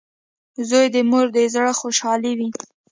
[0.69, 2.49] •زوی د مور د زړۀ خوشحالي وي.